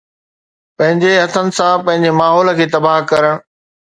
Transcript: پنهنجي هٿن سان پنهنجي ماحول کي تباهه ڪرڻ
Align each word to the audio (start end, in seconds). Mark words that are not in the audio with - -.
پنهنجي 0.77 1.11
هٿن 1.23 1.47
سان 1.57 1.75
پنهنجي 1.85 2.11
ماحول 2.21 2.47
کي 2.61 2.65
تباهه 2.77 3.07
ڪرڻ 3.13 3.33